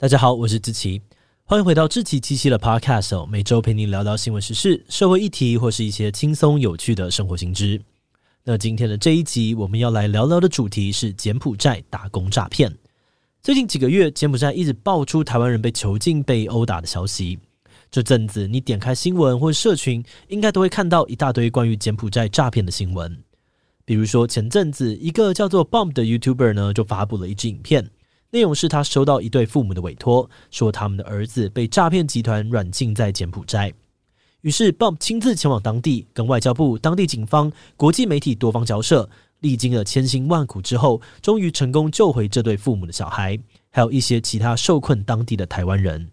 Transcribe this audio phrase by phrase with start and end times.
[0.00, 1.02] 大家好，我是志奇，
[1.44, 7.78] 欢迎回到志奇七七的 Podcast，每周陪你聊聊新闻时事、社会议题或是一些轻松有趣的生活新知。
[8.44, 12.74] 那今天的这一集，我们要来聊聊的主题是柬埔寨打工诈骗。
[13.42, 17.38] 最近几个月，柬埔寨一直爆出台湾人被囚禁、被殴打的消息。
[17.90, 23.22] 这阵子，你点开新闻或社群，应该都会看到一大堆关于柬埔寨诈骗的新闻。
[23.84, 27.90] 比如说，前阵子一个叫做 Bump 的 YouTuber 呢，就发布了一支影片。
[28.32, 33.72] 内容是他收到一对父母的委托，说他们的儿子被诈骗集团软禁在柬埔寨。
[34.42, 39.08] 于是，Bump 亲自前往当地，跟外交部、当地警方、国际媒体多方交涉，
[39.40, 43.38] 历经了千辛万苦之后，终于成功救回这对父母的小孩，
[43.70, 46.08] 还有一些其他受困当地的台湾人。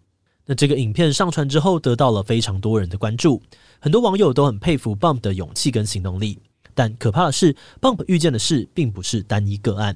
[0.46, 3.42] 那这个影片上传之后，得到了非常多人的关注，
[3.80, 6.40] 很多网友都很佩服 Bump 的勇气跟行动力。
[6.74, 9.96] 但可怕的是，Bump 遇见的事并不是单一个案。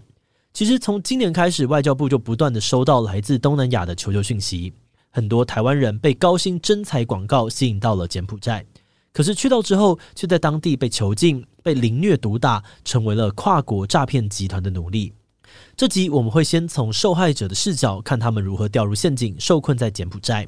[0.53, 4.73] 其实从今年开始，外交部就不断的收到来自东南亚的求救讯息，
[5.09, 8.65] 很多台湾人被高薪征才广告吸引到了柬埔寨，
[9.13, 15.13] 可是去到之后，却在当地被囚禁、被凌虐毒打，成为了跨国诈骗集团的奴隶。
[15.77, 20.45] 这集我们会先从受害者的视角看他们如何掉入陷阱，受困在柬埔寨，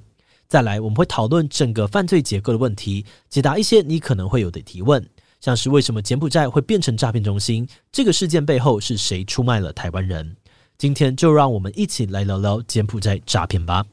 [0.50, 5.06] 再来我们会讨论整个犯罪结构的问题，解答一些你可能会有的提问。
[5.44, 7.68] 像是为什么柬埔寨会变成诈骗中心？
[7.92, 10.38] 这个事件背后是谁出卖了台湾人？
[10.78, 13.86] 今天就让我们一起来聊聊柬埔寨诈骗吧。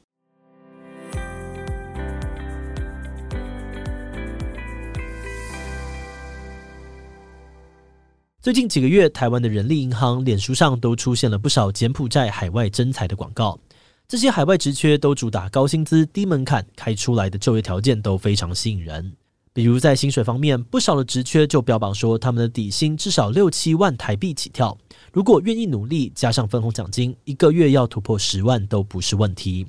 [8.40, 13.58] 最近几个月，台湾的人力银行、脸书上都出现了不少柬埔寨海外征才的广告。
[14.06, 19.12] 这些海外职缺都主打高薪资、低门槛，开出来的就业条件都非常吸引人。
[19.52, 24.78] 比如在薪水方面，不少的职缺就标榜说他们的底薪至少六七万台币起跳，
[25.12, 29.66] 如果愿意努力，加上分红奖金，一个月要突破十万都不是问题。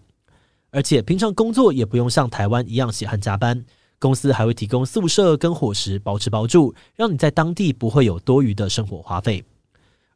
[0.69, 3.65] 而且平常工作也不用像台湾一样血汗加班，
[3.97, 9.43] 公司还会提供宿舍跟伙食，包吃包住，让你在当地不会有多余的生活花费。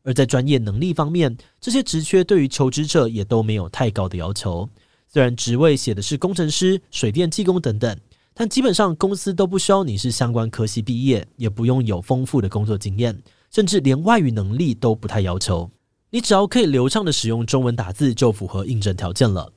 [0.03, 4.69] 而在专业能力方面，这些职缺对于求职者也都没有太高的要求，
[5.07, 7.97] 虽然职位写的是工程师、水电技工等等。
[8.37, 13.17] 但基本上公司都不需要你是相关科系毕业，也不用有丰富的工作经验，
[13.49, 15.71] 甚至连外语能力都不太要求。
[16.09, 19.51] 你只要可以流畅的使用中文打字，就符合应征条件了。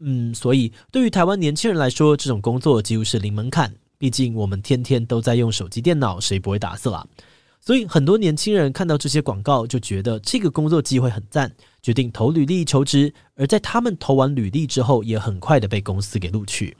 [0.00, 3.72] 嗯，所以对于台湾年轻人来说，这种工作几乎是零门槛。
[3.98, 7.06] 毕竟我们天天都在用手机电脑，谁不会打字啦？
[7.60, 13.14] 所以很多年轻人看到这些广告，就觉得这个工作机会很赞，决定投履历求职。
[13.36, 16.76] 而在他们投完履历之后，也很快的被公司给录取。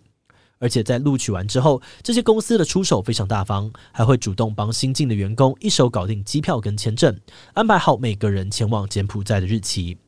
[0.63, 7.19] 而且在录取完之后，这些公司的出手非常大方，还会主动帮新进的员工一手搞定机票跟签证，
[7.53, 9.99] 安排好每个人前往柬埔寨的日期。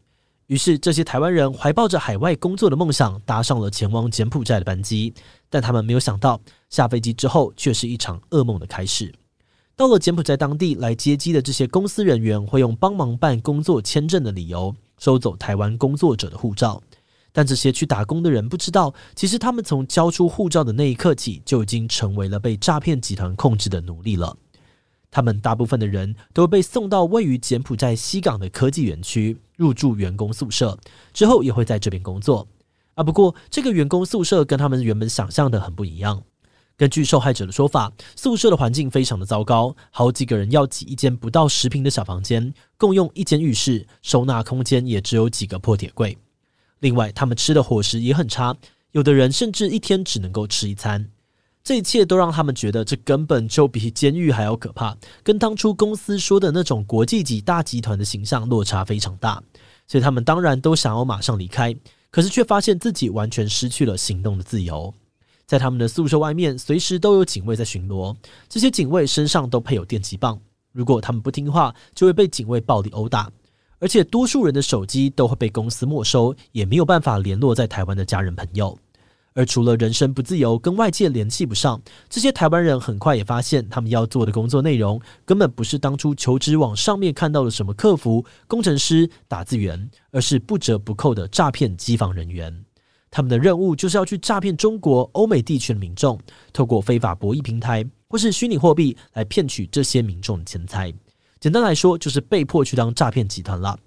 [0.47, 5.13] 于是，这些台湾人怀抱着海外工作的梦想，搭上了前往柬埔寨的班机。
[5.51, 9.13] 但他们没有想到，下飞机之后却是一场噩梦的开始。
[9.75, 16.81] 到了柬埔寨当地来接机的这些公司人员，会用帮忙办工作签证的理由，收走台湾工作者的护照。
[17.37, 24.37] 但这些去打工的人不知道，其实他们从交出护照的那一刻起，就已经成为了被诈骗集团控制的奴隶了。
[25.11, 30.79] 他们大部分的人都被送到位于柬埔寨西港的科技园区入住员工宿舍，
[31.13, 32.47] 之后也会在这边工作。
[32.95, 36.23] 啊，不过这个员工宿舍跟他们原本想象的很不一样。
[36.77, 46.17] 根据受害者的说法，宿舍的环境非常的糟糕，好几个人要挤一间不到十平的小房间，共用一间浴室，收纳空间也只有几个破铁柜。
[46.85, 48.55] 另外，他们吃的伙食也很差，
[48.93, 51.11] 有的人甚至一天只能够吃一餐。
[51.63, 59.43] 这一切都让他们觉得这根本就比监狱还要可怕，跟当初公司说的那种国际级大集团的形象落差非常大。
[59.87, 61.75] 所以他们当然都想要马上离开，
[62.11, 64.93] 可是却发现自己完全失去了行动的自由。
[65.47, 68.15] 在他们的宿舍外面，随时都有警卫在巡逻，
[68.47, 70.39] 这些警卫身上都配有电击棒，
[70.73, 73.33] 如果他们不听话，就会被警卫暴力殴打。
[73.85, 78.79] 而且多数人的手机都会被公司没收，也没有办法联络在台湾的家人朋友。
[79.35, 92.65] 而除了人身不自由，跟外界联系不上，这些台湾人很快也发现，他们要做的工作内容根本不是当初求职网上面看到的什么客服、工程师、打字员，而是不折不扣的诈骗机房人员。
[93.11, 96.19] 他们的任务就是要去诈骗中国、欧美地区的民众，
[96.55, 100.91] 透过非法博弈平台或是虚拟货币来骗取这些民众的钱财。
[101.41, 103.79] 简单来说，就是被迫去当诈骗集团了。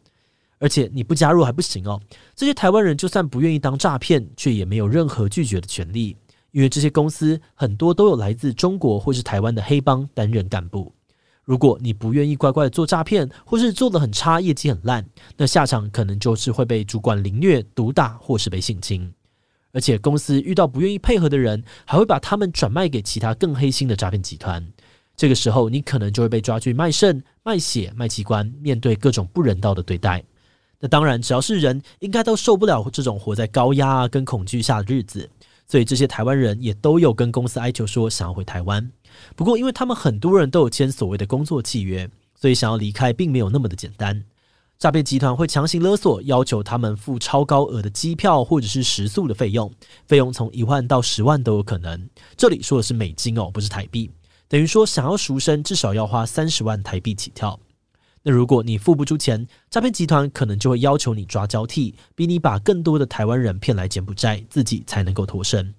[0.60, 2.02] 而且你不加入还不行哦。
[2.36, 6.16] 这些台湾人就算不愿意当诈骗，却也没有任何拒绝的权利，
[6.52, 10.94] 因为这些公司很多都有来自中国或是台湾的黑帮担任干部。
[11.44, 15.08] 如果你不愿意乖乖的做诈骗，或是做得很差，业绩很烂，
[15.38, 19.10] 那下场可能就是会被主管凌虐、毒打，或是被性侵。
[19.72, 24.66] 而且公司遇到不愿意配合的人，还会把他们转卖给其他更黑心的诈骗集团。
[25.16, 30.24] 这个时候，你可能就会被抓去卖肾、卖血、卖器官，面对各种不人道的对待。
[30.80, 35.30] 那当然，只要是人，应该都受不了这种活在高压跟恐惧下的日子。
[35.70, 38.90] 所以这些台湾人也都有跟公司哀求说想要回台湾。
[39.36, 44.24] 不过，因为他们很多人都有签所谓的工作契约，所以想要离开并没有那么的简单。
[44.80, 49.70] 诈骗集团会强行勒索，要求他们付超高额的机票或者是食宿的费用，
[50.06, 52.08] 费用从一万到十万都有可能。
[52.38, 54.10] 这里说的是美金哦，不是台币。
[54.48, 57.60] 等于说，想要赎身，至少要花三十万台币起跳。
[58.24, 65.74] 那如果你付不出钱，诈骗集团可能就会要求你抓交替，逼你把更多的台湾人骗来柬埔寨，自己才能够脱身。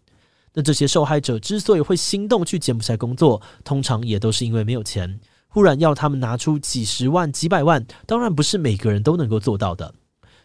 [0.54, 9.94] 那这些受害者之所以会心动去柬埔寨工作，通常也都是因为没有钱，忽然要他们拿出几十万、几百万，当然不是每个人都能够做到的。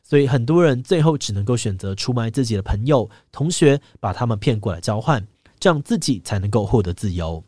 [0.04, 5.26] 所以很多人最后只能够选择出卖自己的朋友、同学，把他们骗过来交换，
[5.58, 7.42] 这样自己才能够获得自由。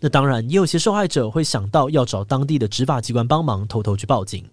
[0.00, 4.44] 那当然，也有些受害者会想到要找当地的执法机关帮忙，偷偷去报警。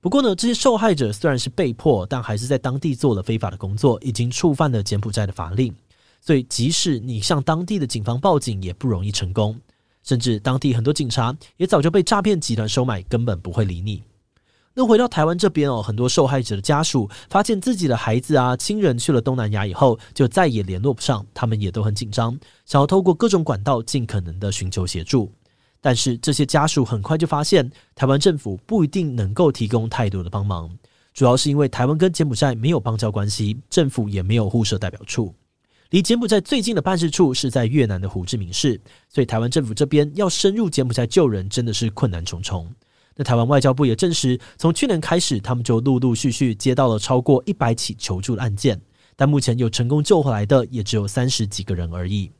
[0.00, 5.74] 不过呢，这些受害者虽然是被迫，但还是在当地做了非法的工作，已经触犯了柬埔寨的法令。
[6.20, 9.58] 所以，即使你向当地的警方报警，也不容易成功。
[10.04, 14.02] 甚至当地很多警察也早就被诈骗集团收买，根本不会理你。
[14.78, 25.32] 那回到台湾这边哦，很多受害者的家属发现自己的孩子啊、亲人去了东南亚以后，就再也联络不上，他们也都很紧张，想要透过各种管道尽可能的寻求协助。
[25.80, 30.70] 但是这些家属很快就发现，台湾政府不一定能够提供太多的帮忙，
[31.12, 35.34] 主要是因为台湾跟柬埔寨没有邦交关系，政府也没有互设代表处。
[35.90, 42.72] 离柬埔寨最近的办事处是在越南的胡志明市，所以台湾政府这边要深入柬埔寨救人，真的是困难重重。
[43.20, 48.80] 那台湾外交部也证实，从去年开始，他们就陆陆续续接到了超过一百起求助案件，
[49.16, 52.30] 但目前有成功救回来的也只有三十几个人而已。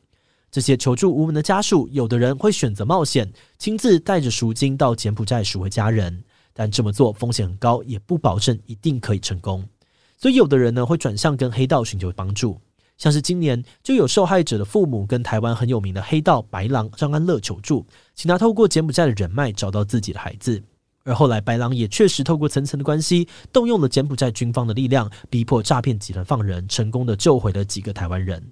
[0.52, 3.28] 这些求助无门的家属，有的人会选择冒险，
[3.58, 6.22] 亲自带着赎金到柬埔寨赎回家人，
[6.52, 9.69] 但这么做风险很高，也不保证一定可以成功。
[10.16, 12.56] 所以，有的人呢会转向跟黑道寻求帮助。
[12.99, 20.62] 像是今年就有受害者的父母跟台湾很有名的黑道白狼张安乐求助，请他透过柬埔寨的人脉找到自己的孩子。
[21.05, 28.43] 而后来白狼也确实透过层层的关系，动用了柬埔寨军方的力量，逼迫诈骗集团放人，成功的救回了几个台湾人。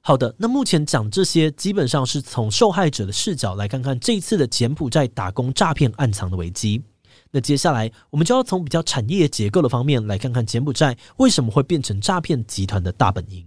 [0.00, 6.82] 好的，那目前讲这些基本上是从受害者的视角来看看这一次的柬埔寨打工诈骗暗藏的危机。
[7.30, 13.46] 那接下来我们就要从比较产业结构的方面来看看柬埔寨为什么会变成诈骗集团的大本营。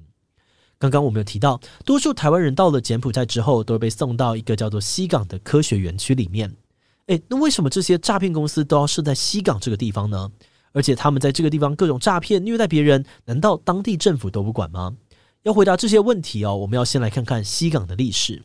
[0.80, 6.56] 刚刚我们有提到，多数台湾人到了柬埔寨之后，都会被送到一个叫做西港的科学园区里面。
[7.08, 10.32] 诶，那为什么这些诈骗公司都要设在西港这个地方呢？
[10.74, 14.96] 而且他们在这个地方各种诈骗、虐待别人，难道当地政府都不管吗？
[15.44, 18.44] 要回答这些问题哦，我们要先来看看西港的历史。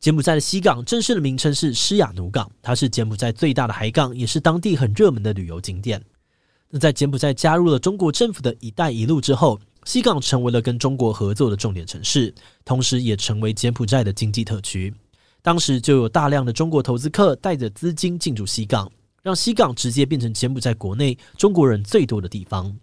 [0.00, 6.02] 柬埔寨的西港正式的名称是诗雅奴港，它是柬埔寨最大的海港，也是当地很热门的旅游景点。
[6.70, 12.34] 那在柬埔寨加入了中国政府的一带一路之后，西港成为了跟中国合作的重点城市，
[12.64, 14.92] 同时也成为柬埔寨的经济特区。
[15.42, 18.90] 当时就有大量的中国投资客带着资金进驻西港，
[19.22, 22.76] 让西港直接变成柬埔寨国内中国人最多的地方。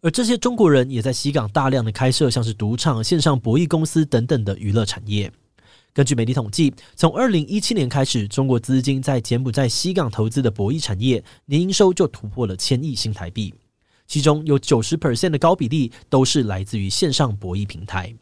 [0.00, 5.30] 而这些中国人也在西港大量的开设像是赌场、线上博弈公司等等的娱乐产业。
[5.92, 13.54] 根据媒体统计，从二零一七年开始，中国资金在柬埔寨西港投资的博弈产业年营收就突破了千亿新台币。
[14.06, 18.14] 其中有九十 percent 的高比例都是来自于线上博弈平台。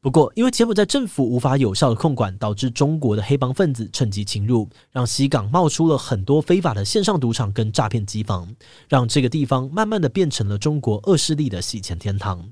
[0.00, 8.52] 不过，因为柬埔寨政府无法有效的控管，导致中国的黑帮分子趁机侵入，让西港冒出了很多非法的线上赌场跟诈骗机房，
[8.88, 12.50] 让这个地方慢慢的变成了中国恶势力的洗钱天堂。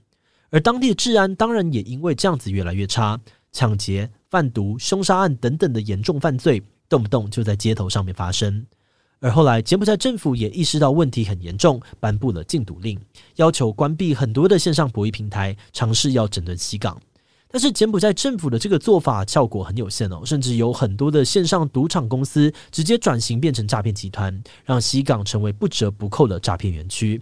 [0.50, 3.20] 而当地的治安当然也因为这样子越来越差，
[3.50, 8.64] 抢劫、贩毒、凶杀案等等的严重犯罪，动不动就在街头上面发生。
[9.20, 12.98] 而后来，柬埔寨政府也意识到问题很严重，颁布了禁赌令，
[13.36, 16.98] 要求关闭很多的线上博弈平台，尝试要整顿西港。
[17.52, 27.20] 但是，柬埔寨政府的这个做法效果很有限哦，甚至有很多的线上赌场公司直接转型变成诈骗集团，让西港成为不折不扣的诈骗园区。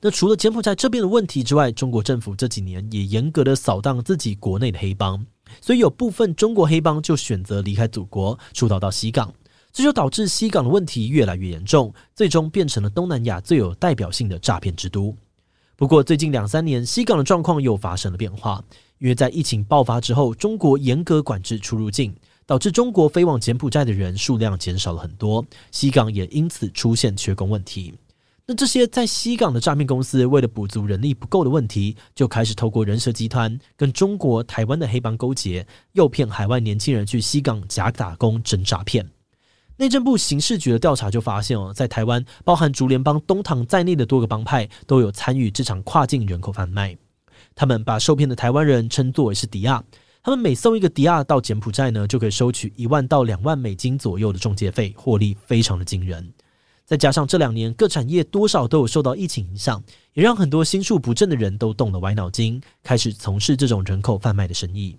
[0.00, 5.26] 那除了柬埔寨这边的问题之外，中国政府这几年也严格的扫荡自己国内的黑帮，
[5.60, 9.32] 所以有部分中国黑帮就选择离开祖国，出逃到西港。
[9.72, 15.16] 这就导致西港的问题越来越严重，最终变成了东南亚最有代表性的诈骗之都。
[15.76, 18.62] 不过，最近两三年，西港的状况又发生了变化，
[18.98, 22.14] 因为在疫情爆发之后，中国严格管制出入境，
[22.44, 27.94] 导致中国飞往柬埔寨的人数量减少了很多，西港也因此出现缺工问题。
[28.46, 39.08] 那这些在西港的诈骗公司，为了补足人力不够的问题，就开始透过人蛇集团跟中国台湾的黑帮勾结，诱骗海外年轻人去西港假打工真诈骗。
[39.78, 46.96] 内政部刑事局的调查就发现哦，在台湾，包含竹联帮、东堂在内的多个帮派都有参与这场跨境人口贩卖。
[47.54, 49.82] 他们把受骗的台湾人称作为是迪亚，
[50.22, 56.32] 他们每送一个迪亚到柬埔寨呢，就可以收取一万到两万美金左右的中介费，获利非常的惊人。
[56.84, 64.96] 再加上这两年各产业多少都有受到疫情影响，也让很多心术不正的人都动了歪脑筋，开始从事这种人口贩卖的生意。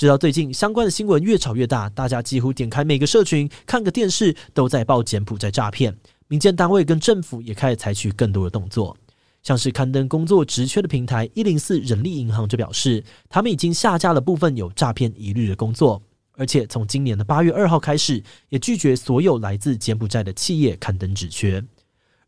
[0.00, 5.94] 直到最近，相关的新闻越炒越大，大家几乎点开每个社群、看个电视都在报柬埔寨诈骗。
[6.26, 8.96] 民间单位跟政府也开始采取更多的动作，
[9.42, 16.00] 像是刊登工作职缺的平台一零四人力银行就表示，他们已经下架了部分有诈骗疑虑的工作。
[16.32, 21.62] 而且从今年的八月二号开始，也拒绝所有来自柬埔寨的企业刊登职缺。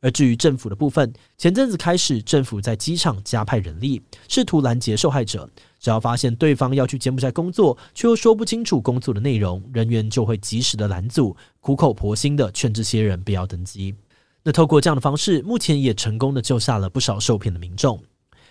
[0.03, 5.49] 而至于政府的部分，前阵子开始，政府在机场加派人力，试图拦截受害者。
[5.79, 13.95] 只要发现对方要去柬埔寨工作，却又说不清楚工作的内容，人员就会及时的拦阻，苦口婆心的劝这些人不要登机。
[14.43, 18.03] 那透过这样的方式，目前也成功的救下了不少受骗的民众。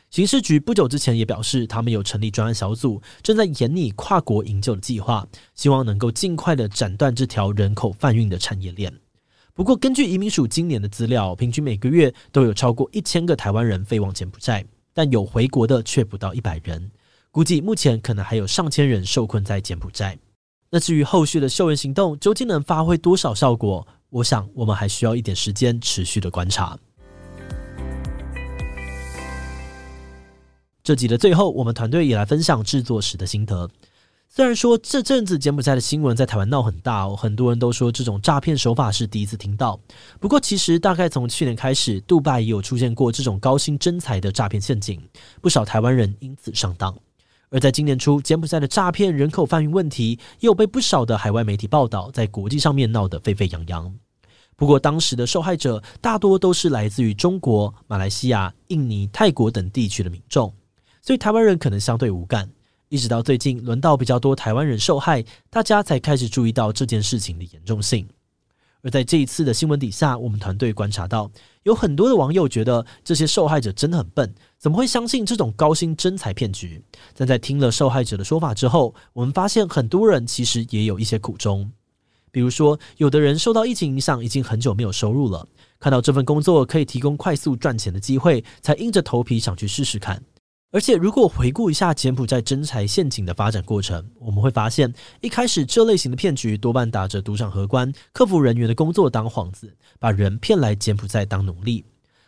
[0.10, 9.01] 刑事局不久之前也表示，他们有成立专案小组，正在研拟跨国营救的计划，希望能够尽快的斩断这条人口贩运的产业链。
[9.54, 16.90] 不过，根据移民署今年的资料，平均每个月都有超过一千个台湾人飞往柬埔寨，但有回国的却不到一百人。
[17.32, 20.18] 估计目前可能还有上千人受困在柬埔寨。
[20.70, 26.80] 那至于后续的救援行动究竟能发挥多少效果，我想我们还需要一点时间持续的观察。
[30.82, 33.70] 这集的最后，我们团队也来分享制作时的心得。
[34.34, 39.78] 虽然说这阵子柬埔寨的新闻在台湾闹很大哦，很多人都说这种诈骗手法是第一次听到。
[40.22, 45.06] 不过，其实大概从去年开始，杜拜也有出现过这种高薪真才的诈骗陷阱，
[45.42, 46.98] 不少台湾人因此上当。
[47.50, 53.94] 而在今年初，柬埔寨的诈骗人口贩运问题也有被不少的海外媒体报道，在国际上面闹得沸沸扬扬。
[54.56, 60.54] 不过，当时的受害者大多都是来自于中国、马来西亚、印尼、泰国等地区的民众。
[61.02, 62.50] 所以台湾人可能相对无感，
[62.92, 68.06] 一直到最近轮到比较多台湾人受害，大家才开始注意到这件事情的严重性。
[68.82, 71.32] 而在这一次的新闻底下，我们团队观察到，
[71.64, 76.84] 有很多的网友觉得这些受害者真的很笨，怎么会相信这种高薪真才骗局？
[77.16, 81.72] 但在听了受害者的说法之后，我们发现很多人其实也有一些苦衷，
[82.30, 85.48] 比如说，有的人受到疫情影响，已经很久没有收入了，
[85.80, 90.22] 看到这份工作可以提供快速赚钱的机会，才硬着头皮想去试试看。
[90.74, 101.84] 而且，如果回顾一下柬埔寨征才陷阱的发展过程，我们会发现，一开始这类型的骗局多半打着赌场荷官、客服人员的工作当幌子，把人骗来柬埔寨当奴隶。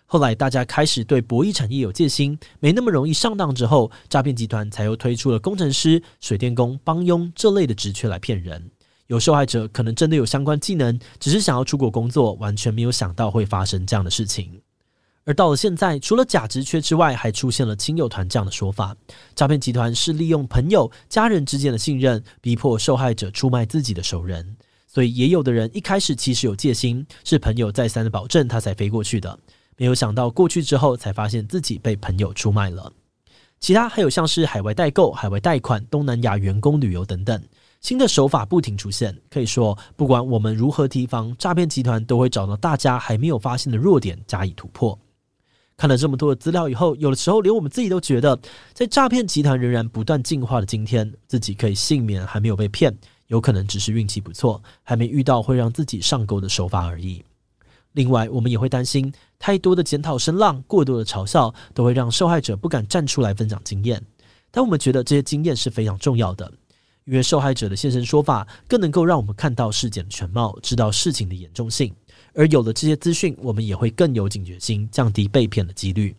[0.05, 8.69] 后来，大家开始对博弈产业有戒心，没那么容易上当之后，诈骗集团才又推出了工程师、水电工、帮佣这类的职缺来骗人。
[9.07, 14.61] 有受害者可能真的有相关技能，只是想要出国工作，完全没有想到会发生这样的事情。
[15.25, 18.95] 而到了现在，除了假职缺之外，还出现了亲友团这样的说法。
[19.33, 24.57] 诈骗集团是利用朋友、家人之间的信任，逼迫受害者出卖自己的熟人。
[24.85, 29.39] 所以，也有的人一开始其实有戒心，是朋友再三的保证他才飞过去的。
[29.77, 32.91] 没有想到过去之后，才发现自己被朋友出卖了。
[33.59, 37.41] 其他还有像是海外代购、海外贷款、东南亚员工旅游等等，
[37.79, 39.17] 新的手法不停出现。
[39.29, 44.99] 可以说，不管我们如何提防，诈骗集团都会找到大家还没有发现的弱点加以突破。
[45.83, 48.39] 看了这么多的资料以后，有的时候连我们自己都觉得，
[48.71, 52.97] 在诈骗集团仍然不断进化的今天，自己可以幸免，还没有被骗，
[53.27, 57.21] 有可能只是运气不错，还没遇到会让自己上钩的手法而已。
[57.91, 64.01] 另外，我们也会担心，太多的检讨声浪、过多的嘲笑，都会让受害者不敢站出来分享经验。
[64.51, 66.49] 但我们觉得这些经验是非常重要的，
[67.03, 71.93] 因为受害者的现身说法，更能够让我们看到事件的全貌，知道事情的严重性。
[72.33, 76.15] 而有了这些资讯，我们也会更有警觉心，降低被骗的几率。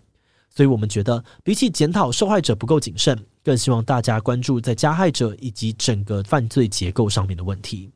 [0.49, 7.91] 所以，我们觉得比起检讨受害者不够谨慎，更希望大家关注在加害者以及整个犯罪结构上面的问题。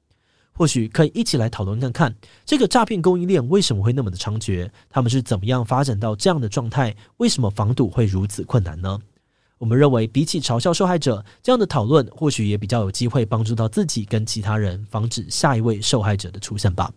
[0.52, 4.68] 或许可以一起来讨论看看，这个诈骗供应链为什么会那么的猖獗？
[4.90, 6.96] 他们是怎么样发展到这样的状态？
[7.18, 8.98] 为什么防堵会如此困难呢？
[9.58, 16.92] 我们认为，比起嘲笑受害者，这样的讨论或许也比较有机会帮助到自己跟其他人，防止下一位受害者的出现吧。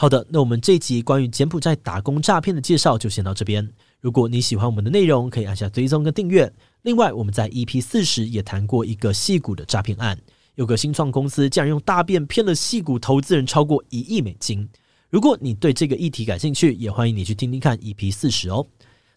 [0.00, 3.68] 好的，那我们这一集关于柬埔寨打工诈骗的介绍就先到这边。
[4.00, 6.48] 如果你喜欢我们的内容，可以按下追踪跟订阅。
[6.82, 10.16] 另外，我们在 EP 四十也谈过一个矽谷的诈骗案，
[10.54, 14.68] 有个新创公司竟然用大便骗了矽谷投资人超过一亿美金。
[15.10, 18.64] 如果你对这个议题感兴趣，也欢迎你去听听看 EP 四十哦。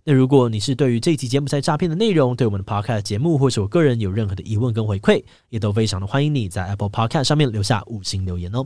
[0.04, 8.66] 那如果你是对于这集柬埔寨诈骗的内容，对我们的 Podcast 节目或是我个人有任何的疑问跟回馈，也都非常的欢迎你在 Apple Podcast 上面留下五星留言哦。